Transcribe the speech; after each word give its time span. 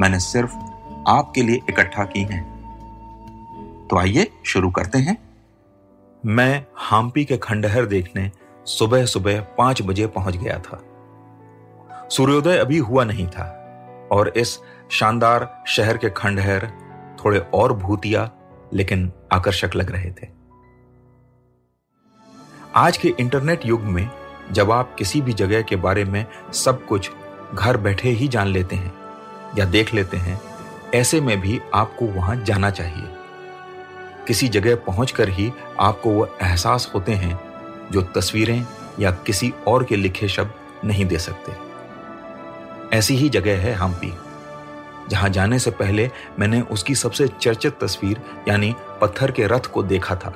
मैंने 0.00 0.20
सिर्फ़ 0.20 0.54
आपके 1.08 1.42
लिए 1.42 1.60
इकट्ठा 1.68 2.04
की 2.04 2.22
हैं। 2.22 2.44
तो 3.90 3.98
आइए 3.98 4.30
शुरू 4.44 4.70
करते 4.70 4.98
हैं। 4.98 5.16
मैं 6.26 6.66
हाम्पी 6.76 7.24
के 7.24 7.36
खंडहर 7.36 7.86
देखने 7.86 8.30
सुबह 8.66 9.06
सुबह 9.06 9.40
पाँच 9.40 9.82
बजे 9.82 10.06
पहुँच 10.06 10.36
गया 10.36 10.58
था। 10.58 10.82
सूर्योदय 12.08 12.58
अभी 12.58 12.78
हुआ 12.78 13.04
नहीं 13.04 13.26
था 13.26 13.46
और 14.12 14.28
इस 14.28 14.58
शानदार 14.90 15.64
शहर 15.66 15.96
के 15.96 16.10
खंडहर 16.10 16.72
थोड़े 17.24 17.38
और 17.38 17.72
भूतिया, 17.72 18.30
लेकिन 18.74 19.12
आकर्षक 19.32 19.70
लग 19.76 19.90
रहे 19.90 20.10
थे। 20.10 20.28
आज 22.74 22.96
के 22.96 23.14
इंटरनेट 23.20 23.66
युग 23.66 23.80
में 23.80 24.10
जब 24.52 24.70
आप 24.70 24.94
किसी 24.94 25.20
भी 25.20 25.32
जगह 25.32 25.62
के 25.62 25.76
बारे 25.76 26.04
में 26.04 26.26
सब 26.52 26.86
कुछ 26.86 27.10
घर 27.54 27.76
बैठे 27.76 28.10
ही 28.10 28.28
जान 28.28 28.46
लेते 28.46 28.76
हैं 28.76 29.05
या 29.58 29.64
देख 29.64 29.94
लेते 29.94 30.16
हैं, 30.16 30.40
ऐसे 30.94 31.20
में 31.20 31.40
भी 31.40 31.60
आपको 31.74 32.06
वहाँ 32.06 32.36
जाना 32.36 32.70
चाहिए। 32.70 33.14
किसी 34.26 34.48
जगह 34.48 34.76
पहुंचकर 34.76 35.28
ही 35.28 35.50
आपको 35.80 36.10
वो 36.10 36.26
एहसास 36.42 36.90
होते 36.94 37.12
हैं 37.12 37.38
जो 37.92 38.02
तस्वीरें 38.14 38.66
या 39.00 39.10
किसी 39.26 39.52
और 39.66 39.84
के 39.84 39.96
लिखे 39.96 40.28
शब्द 40.28 40.84
नहीं 40.84 41.04
दे 41.06 41.18
सकते। 41.18 41.52
ऐसी 42.96 43.16
ही 43.16 43.28
जगह 43.28 43.60
है 43.60 43.72
हम्पी, 43.74 44.12
जहाँ 45.08 45.28
जाने 45.28 45.58
से 45.58 45.70
पहले 45.70 46.10
मैंने 46.38 46.60
उसकी 46.60 46.94
सबसे 46.94 47.28
चर्चित 47.40 47.78
तस्वीर 47.80 48.20
यानी 48.48 48.74
पत्थर 49.00 49.30
के 49.30 49.46
रथ 49.46 49.66
को 49.66 49.82
देखा 49.82 50.16
था। 50.16 50.34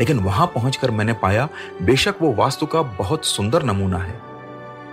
लेकिन 0.00 0.18
वहाँ 0.18 0.46
पहुंचकर 0.46 0.90
मैंने 0.90 1.12
पाया, 1.12 1.48
बेशक 1.82 2.14
वो 2.22 2.32
वास्तु 2.34 2.66
का 2.66 2.82
बहुत 2.82 3.24
सुंदर 3.24 3.62
नमूना 3.62 3.98
है, 3.98 4.20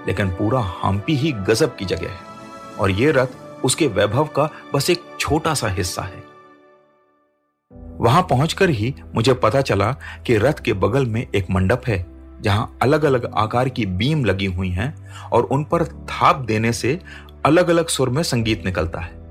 लेकिन 0.07 0.29
पूरा 0.29 0.59
हम्पी 0.83 1.15
ही 1.15 1.31
गजब 1.31 1.75
की 1.75 1.85
जगह 1.85 2.07
है। 2.07 2.34
और 2.79 2.91
यह 2.91 3.13
रथ 3.15 3.27
उसके 3.63 3.87
वैभव 3.87 4.25
का 4.25 4.49
बस 4.73 4.89
एक 4.89 5.03
छोटा 5.19 5.53
सा 5.53 5.67
हिस्सा 5.67 6.01
है। 6.01 6.23
वहाँ 7.97 8.21
पहुंचकर 8.21 8.69
ही 8.69 8.95
मुझे 9.15 9.33
पता 9.33 9.61
चला 9.61 9.91
कि 10.25 10.37
रथ 10.37 10.53
के 10.53 10.73
बगल 10.73 11.05
में 11.05 11.27
एक 11.35 11.45
मंडप 11.51 11.81
है, 11.87 12.05
जहाँ 12.41 12.77
अलग 12.81 13.03
अलग 13.05 13.31
आकार 13.35 13.69
की 13.69 13.85
बीम 13.85 14.25
लगी 14.25 14.45
हुई 14.45 14.69
हैं 14.69 15.19
और 15.29 15.43
उन 15.43 15.63
पर 15.63 15.83
थाप 15.85 16.35
देने 16.35 16.73
से 16.73 16.99
अलग 17.45 17.69
अलग 17.69 17.87
सुर 17.87 18.09
में 18.09 18.23
संगीत 18.23 18.65
निकलता 18.65 18.99
है। 18.99 19.25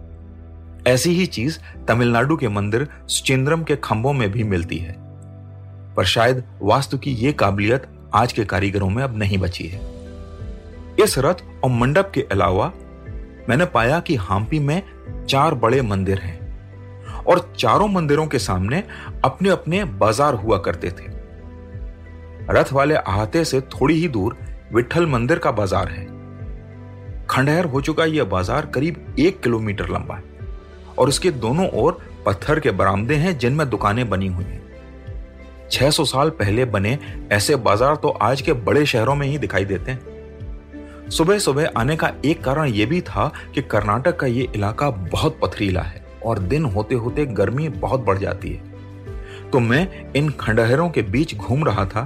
ऐसी 0.86 1.10
ही 1.10 1.26
चीज़ 1.26 1.58
तमिलनाडु 1.88 2.36
के 2.36 2.48
मंदिर 2.48 2.88
सुचिंद्रम 3.08 3.62
के 3.62 3.76
खंभों 3.76 4.12
में 4.12 4.32
भी 4.32 4.44
मिलती 4.44 4.78
है। 4.78 4.94
पर 5.94 6.04
शायद 6.04 6.44
वास्तु 6.62 6.98
की 6.98 7.12
यह 7.12 7.32
काबिलियत 7.32 7.86
आज 8.14 8.32
के 8.32 8.44
कारीगरों 8.44 8.90
में 8.90 9.02
अब 9.02 9.18
नहीं 9.18 9.38
बची 9.38 9.66
है। 9.66 9.80
इस 11.00 11.14
रथ 11.18 11.34
और 11.64 11.70
मंडप 11.70 12.12
के 12.14 12.26
अलावा 12.32 12.72
मैंने 13.48 13.64
पाया 13.66 13.98
कि 14.00 14.14
हाम्पी 14.18 14.58
में 14.60 14.82
चार 15.28 15.54
बड़े 15.56 15.80
मंदिर 15.82 16.18
हैं 16.18 17.22
और 17.24 17.40
चारों 17.58 17.88
मंदिरों 17.88 18.26
के 18.26 18.38
सामने 18.38 18.82
अपने 19.24 19.48
अपने 19.48 19.84
बाज़ार 19.84 20.34
हुआ 20.34 20.58
करते 20.58 20.90
थे। 20.90 21.12
रथ 22.50 22.72
वाले 22.72 22.94
अहाते 22.94 23.44
से 23.44 23.60
थोड़ी 23.60 23.94
ही 23.94 24.08
दूर 24.08 24.36
विठल 24.72 25.06
मंदिर 25.06 25.38
का 25.38 25.50
बाज़ार 25.52 25.88
है। 25.88 26.04
खंडहर 27.26 27.64
हो 27.64 27.80
चुका 27.80 28.04
यह 28.04 28.24
बाज़ार 28.26 28.66
करीब 28.66 29.14
एक 29.18 29.40
किलोमीटर 29.42 29.88
लंबा 29.88 30.14
है 30.14 30.22
और 30.98 31.08
उसके 31.08 31.30
दोनों 31.30 31.68
ओर 31.74 31.98
पत्थर 32.26 32.60
के 32.60 32.70
बरामदे 32.72 33.14
हैं 33.14 33.36
जिनमें 33.38 33.68
दुकानें 33.70 34.08
बनी 34.10 34.26
हुई 34.26 34.44
हैं। 34.44 34.62
600 35.70 36.04
साल 36.04 36.30
पहले 36.32 36.64
बने 36.66 36.98
ऐसे 37.32 37.56
बाज़ार 37.58 37.96
तो 37.96 38.08
आज 38.22 38.42
के 38.42 38.52
बड़े 38.52 38.84
शहरों 38.86 39.14
में 39.14 39.26
ही 39.26 39.38
दिखाई 39.38 39.64
देते 39.64 39.90
हैं। 39.90 40.13
सुबह 41.10 41.38
सुबह 41.38 41.70
आने 41.76 41.96
का 41.96 42.12
एक 42.24 42.44
कारण 42.44 42.68
यह 42.68 42.86
भी 42.86 43.00
था 43.00 43.32
कि 43.54 43.62
कर्नाटक 43.62 44.16
का 44.16 44.26
ये 44.26 44.48
इलाका 44.56 44.90
बहुत 44.90 45.38
पथरीला 45.42 45.82
है 45.82 46.04
और 46.24 46.38
दिन 46.38 46.64
होते 46.64 46.94
होते 46.94 47.26
गर्मी 47.26 47.68
बहुत 47.68 48.00
बढ़ 48.00 48.18
जाती 48.18 48.50
है। 48.50 49.50
तो 49.50 49.60
मैं 49.60 50.12
इन 50.12 50.30
खंडहरों 50.30 50.90
के 50.90 51.02
बीच 51.02 51.34
घूम 51.34 51.64
रहा 51.64 51.84
था 51.86 52.02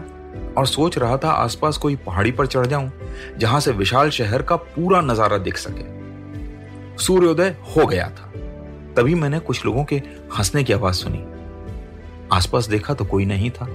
और 0.58 0.66
सोच 0.66 0.98
रहा 0.98 1.16
था 1.16 1.30
आसपास 1.30 1.76
कोई 1.76 1.96
पहाड़ी 1.96 2.32
पर 2.32 2.46
चढ़ 2.46 2.66
जाऊँ, 2.66 2.90
जहाँ 3.38 3.60
से 3.60 3.72
विशाल 3.72 4.10
शहर 4.10 4.42
का 4.42 4.56
पूरा 4.56 5.00
नज़ारा 5.00 5.38
दिख 5.38 5.56
सके। 5.56 5.84
सूर्योदय 7.02 7.56
हो 7.76 7.86
गया 7.86 8.08
था। 8.10 8.32
तभी 8.96 9.14
मैंने 9.14 9.38
कुछ 9.38 9.64
लोगों 9.66 9.84
के 9.84 9.96
हंसने 10.38 10.64
की 10.64 10.72
आवाज़ 10.72 10.94
सुनी। 10.94 11.24
आसपास 12.32 12.68
देखा 12.68 12.94
तो 12.94 13.04
कोई 13.04 13.24
नहीं 13.24 13.50
था। 13.50 13.68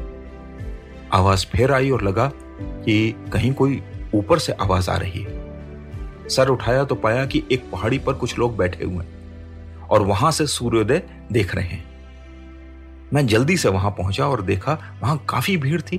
आवाज़ 1.14 1.46
फिर 1.46 1.72
आई 1.72 1.90
और 1.90 2.04
लगा 2.04 2.32
कि 2.62 3.16
कहीं 3.34 3.54
कोई 3.54 3.82
ऊपर 4.14 4.40
से 4.40 4.54
आवाज़ 4.54 4.90
आ 4.90 4.96
रही 4.98 5.22
है। 5.22 6.28
सर 6.30 6.50
उठाया 6.50 6.84
तो 6.84 6.96
पाया 6.96 7.26
कि 7.26 7.44
एक 7.52 7.70
पहाड़ी 7.72 7.98
पर 8.00 8.14
कुछ 8.14 8.38
लोग 8.40 8.58
बैठे 8.58 8.86
हुए 8.86 9.04
हैं 9.06 9.88
और 9.88 10.02
वहाँ 10.02 10.32
से 10.32 10.48
सूर्योदय 10.48 11.02
देख 11.32 11.56
रहे 11.56 11.66
हैं। 11.66 11.84
मैं 13.14 13.26
जल्दी 13.28 13.58
से 13.58 13.70
वहाँ 13.70 13.92
पहुँचा 13.92 14.28
और 14.28 14.42
देखा 14.42 14.78
वहाँ 15.02 15.18
काफ़ी 15.30 15.58
भीड़ 15.58 15.82
थी। 15.82 15.98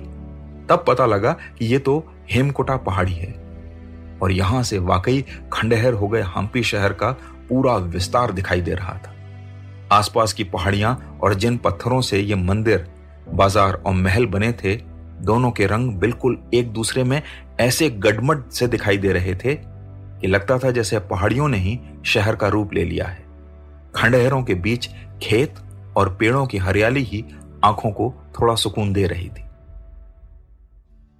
तब 0.68 0.84
पता 0.88 1.06
लगा 1.06 1.32
कि 1.58 1.66
यह 1.66 1.78
तो 1.78 1.98
हेमकोटा 2.30 2.76
पहाड़ी 2.76 3.12
है 3.12 3.32
और 4.22 4.32
यहाँ 4.32 4.62
से 4.62 4.78
वाकई 4.80 5.24
खंडहर 5.52 5.92
हो 5.92 6.08
गए 6.08 6.22
हम्पी 6.26 6.62
शहर 6.62 6.92
का 6.92 7.10
पूरा 7.48 7.76
विस्तार 7.76 8.32
दिखाई 8.32 8.60
दे 8.60 8.74
रहा 8.74 8.94
था। 8.96 9.12
आसपास 9.92 10.32
की 10.32 10.44
पहाड़ियाँ 10.44 11.18
और 11.22 11.34
जिन 11.34 11.56
पत्थरों 11.56 12.00
से 12.00 12.20
ये 12.20 12.34
मंदिर, 12.34 12.86
बाज़ार 13.28 13.74
और 13.76 13.92
महल 13.94 14.26
बने 14.26 14.52
थे, 14.54 14.74
दोनों 15.20 15.50
के 15.50 15.66
रंग 15.66 15.92
बिल्कुल 15.94 16.38
एक 16.54 16.72
दूसरे 16.72 17.04
में 17.04 17.20
ऐसे 17.60 17.88
गडमड 17.90 18.48
से 18.50 18.66
दिखाई 18.66 18.98
दे 18.98 19.12
रहे 19.12 19.34
थे 19.34 19.54
कि 19.54 20.26
लगता 20.26 20.58
था 20.58 20.70
जैसे 20.70 20.98
पहाड़ियों 21.00 21.48
ने 21.48 21.58
ही 21.58 21.78
शहर 22.04 22.36
का 22.36 22.48
रूप 22.48 22.72
ले 22.74 22.84
लिया 22.84 23.06
है। 23.06 23.22
खंडहरों 23.96 24.42
के 24.42 24.54
बीच 24.54 24.88
खेत 25.22 25.54
और 25.96 26.14
पेड़ों 26.16 26.46
की 26.46 26.58
हरियाली 26.58 27.02
ही 27.02 27.24
आँखों 27.64 27.90
को 27.90 28.12
थोड़ा 28.40 28.54
सुकून 28.54 28.92
दे 28.92 29.06
रही 29.06 29.28
थी। 29.28 29.44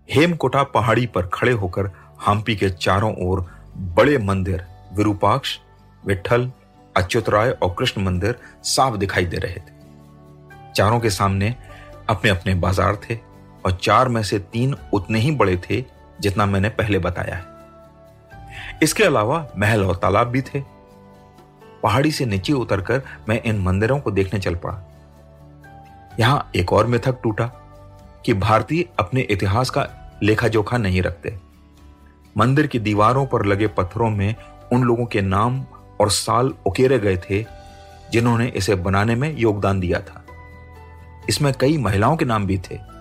हेमकोटा 0.09 0.63
पहाड़ी 0.63 1.07
पर 1.07 1.27
खड़े 1.27 1.53
होकर 1.53 1.91
हम्पी 2.27 2.57
के 2.57 2.71
चारों 2.71 3.15
ओर 3.19 3.47
बड़े 3.77 4.19
मंदिर, 4.19 4.65
विरूपाक्ष 4.97 5.59
विठल 6.07 6.51
अच्युत 6.97 7.29
राय 7.29 7.51
और 7.51 7.75
कृष्ण 7.79 8.03
मंदिर 8.03 8.39
साफ़ 8.65 8.97
दिखाई 8.97 9.25
दे 9.25 9.37
रहे 9.37 9.55
थे। 9.55 10.73
चारों 10.73 11.01
के 11.01 11.11
सामने 11.11 11.55
अपने 12.09 12.31
अपने 12.31 12.55
बाज़ार 12.55 12.97
थे 12.97 13.19
और 13.65 13.79
चार 13.83 14.09
में 14.09 14.23
से 14.23 14.39
तीन 14.39 14.75
उतने 14.95 15.19
ही 15.19 15.31
बड़े 15.31 15.57
थे 15.71 15.85
जितना 16.21 16.47
मैंने 16.47 16.69
पहले 16.69 16.99
बताया 16.99 17.37
है। 17.37 17.55
इसके 18.83 19.05
अलावा 19.05 19.49
महल 19.59 19.85
और 19.85 19.97
तालाब 19.97 20.27
भी 20.27 20.43
थे। 20.43 20.63
पहाड़ी 21.83 22.13
से 22.13 22.27
नीचे 22.27 22.53
उतरकर 22.53 23.03
मैं 23.29 23.43
इन 23.43 23.59
मंदिरों 23.59 24.01
को 24.01 24.11
देखने 24.11 24.41
चल 24.41 24.55
पड़ा। 24.55 24.83
यहाँ 26.21 26.51
एक 26.57 26.73
और 26.73 26.87
मिथक 26.87 27.19
टूटा 27.23 27.47
कि 28.27 28.35
भारतीय 28.35 28.85
अपने 28.99 29.21
इतिहास 29.21 29.71
का 29.71 29.89
लेखा 30.23 30.49
जोखा 30.49 30.77
नहीं 30.77 31.03
रखते। 31.03 31.39
मंदिर 32.37 32.67
की 32.67 32.79
दीवारों 32.79 33.27
पर 33.27 33.45
लगे 33.45 33.67
पत्थरों 33.67 34.11
में 34.11 34.35
उन 34.73 34.83
लोगों 34.83 35.07
के 35.07 35.21
नाम 35.21 35.65
और 36.01 36.11
साल 36.11 36.55
उकेरे 36.67 36.99
गए 36.99 37.17
थे 37.17 37.47
जिन्होंने 38.13 38.47
इसे 38.47 38.75
बनाने 38.75 39.15
में 39.15 39.37
योगदान 39.37 39.81
दिया 39.81 40.01
था। 40.01 40.25
इसमें 41.29 41.53
कई 41.61 41.79
महिलाओं 41.79 42.17
के 42.17 42.25
नाम 42.25 42.47
भी 42.47 42.59
थे। 42.59 42.94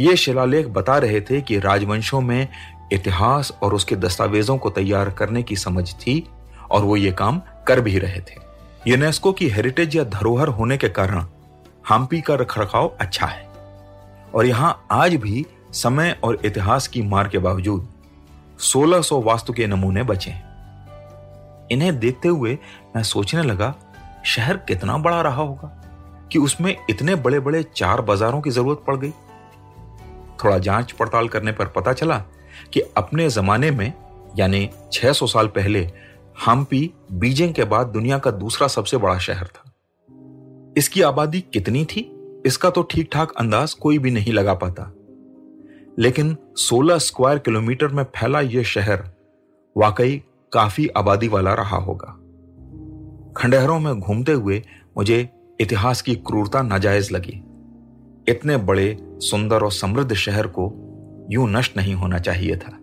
ये 0.00 0.16
शिलालेख 0.16 0.66
बता 0.66 0.98
रहे 0.98 1.20
थे 1.20 1.40
कि 1.40 1.58
राजवंशों 1.58 2.20
में 2.20 2.48
इतिहास 2.92 3.52
और 3.62 3.74
उसके 3.74 3.96
दस्तावेजों 3.96 4.58
को 4.58 4.70
तैयार 4.70 5.10
करने 5.10 5.42
की 5.42 5.56
समझ 5.56 5.92
थी 5.94 6.28
और 6.70 6.84
वो 6.84 6.96
ये 6.96 7.12
काम 7.12 7.40
कर 7.66 7.80
भी 7.80 7.98
रहे 7.98 8.20
थे। 8.20 8.36
यूनेस्को 8.86 9.32
की 9.32 9.48
हेरिटेज 9.48 9.96
या 9.96 10.04
धरोहर 10.04 10.48
होने 10.48 10.76
के 10.76 10.88
कारण 10.88 11.26
हम्पी 11.88 12.20
का 12.20 12.34
रखरखाव 12.34 12.96
अच्छा 13.00 13.26
है 13.26 13.48
और 14.34 14.46
यहाँ 14.46 14.86
आज 14.90 15.14
भी 15.14 15.46
समय 15.72 16.16
और 16.24 16.38
इतिहास 16.44 16.88
की 16.88 17.02
मार 17.02 17.28
के 17.28 17.38
बावजूद 17.38 17.88
1600 18.60 19.22
वास्तु 19.22 19.52
के 19.52 19.66
नमूने 19.66 20.02
बचे 20.02 20.30
हैं। 20.30 20.48
इन्हें 21.72 21.98
देखते 21.98 22.28
हुए 22.28 22.58
मैं 22.96 23.02
सोचने 23.02 23.42
लगा, 23.42 23.74
शहर 24.24 24.56
कितना 24.56 24.98
बड़ा 24.98 25.20
रहा 25.22 25.42
होगा 25.42 25.76
कि 26.32 26.38
उसमें 26.38 26.76
इतने 26.90 27.14
बड़े 27.14 27.40
बड़े 27.40 27.62
चार 27.76 28.00
बाजारों 28.00 28.40
की 28.40 28.50
ज़रूरत 28.50 28.82
पड़ 28.86 28.96
गई। 28.96 29.12
थोड़ा 30.44 30.58
जाँच 30.58 30.92
पड़ताल 30.92 31.28
करने 31.28 31.52
पर 31.52 31.66
पता 31.66 31.92
चला 31.92 32.18
कि 32.72 32.80
अपने 32.80 33.28
जमाने 33.28 33.70
में, 33.70 33.92
यानी 34.38 34.70
600 34.92 35.26
साल 35.26 35.46
पहले, 35.46 35.90
हम्पी 36.46 36.94
बीजिंग 37.12 37.54
के 37.54 37.64
बाद 37.64 37.86
दुनिया 37.86 38.18
का 38.18 38.30
दूसरा 38.30 38.68
सबसे 38.68 38.96
बड़ा 38.96 39.18
शहर 39.18 39.46
था। 39.46 39.72
इसकी 40.76 41.02
आबादी 41.02 41.40
कितनी 41.40 41.84
थी, 41.84 42.16
इसका 42.46 42.70
तो 42.70 42.82
ठीक 42.82 43.08
ठाक 43.12 43.32
अंदाज 43.32 43.74
कोई 43.74 43.98
भी 43.98 44.10
नहीं 44.10 44.32
लगा 44.32 44.54
पाता। 44.54 44.92
लेकिन 45.98 46.36
16 46.56 46.98
स्क्वायर 46.98 47.38
किलोमीटर 47.38 47.88
में 47.88 48.04
फैला 48.04 48.40
यह 48.40 48.62
शहर 48.62 49.04
वाकई 49.76 50.22
काफ़ी 50.52 50.88
आबादी 50.88 51.28
वाला 51.28 51.54
रहा 51.54 51.76
होगा। 51.76 52.16
खंडहरों 53.36 53.80
में 53.80 54.00
घूमते 54.00 54.32
हुए 54.32 54.62
मुझे 54.96 55.28
इतिहास 55.60 56.02
की 56.02 56.14
क्रूरता 56.14 56.62
नाजायज 56.62 57.12
लगी। 57.12 57.42
इतने 58.28 58.56
बड़े, 58.56 58.96
सुंदर 59.00 59.62
और 59.62 59.72
समृद्ध 59.72 60.14
शहर 60.14 60.46
को 60.46 60.72
यूँ 61.30 61.48
नष्ट 61.50 61.76
नहीं 61.76 61.94
होना 61.94 62.18
चाहिए 62.18 62.56
था। 62.56 62.78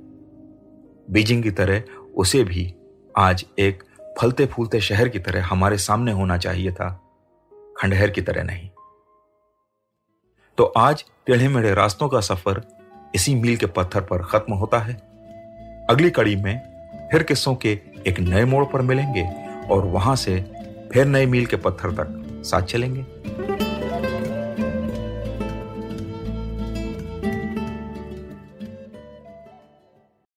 बीजिंग 1.11 1.43
की 1.43 1.51
तरह 1.51 1.83
उसे 2.15 2.43
भी 2.43 2.73
आज 3.17 3.45
एक 3.59 3.83
फलते 4.21 4.45
फूलते 4.45 4.81
शहर 4.81 5.09
की 5.09 5.19
तरह 5.19 5.45
हमारे 5.45 5.77
सामने 5.77 6.11
होना 6.11 6.37
चाहिए 6.37 6.71
था, 6.71 6.89
खंडहर 7.77 8.09
की 8.09 8.21
तरह 8.21 8.43
नहीं। 8.43 8.69
तो 10.57 10.63
आज 10.63 11.05
टेढ़े 11.27 11.47
मेढ़े 11.47 11.73
रास्तों 11.73 12.09
का 12.09 12.21
सफ़र 12.21 12.61
इसी 13.15 13.35
मील 13.35 13.57
के 13.57 13.65
पत्थर 13.65 14.01
पर 14.01 14.23
खत्म 14.23 14.53
होता 14.53 14.79
है। 14.79 14.93
अगली 15.89 16.09
कड़ी 16.09 16.35
में 16.35 16.59
फिर 17.11 17.23
किस्सों 17.23 17.55
के 17.55 17.79
एक 18.07 18.19
नए 18.19 18.45
मोड़ 18.45 18.65
पर 18.65 18.81
मिलेंगे 18.81 19.23
और 19.69 19.85
वहाँ 19.85 20.15
से 20.15 20.39
फिर 20.93 21.05
नए 21.05 21.25
मील 21.25 21.45
के 21.45 21.55
पत्थर 21.55 21.91
तक 21.91 22.41
साथ 22.45 22.61
चलेंगे। 22.61 23.05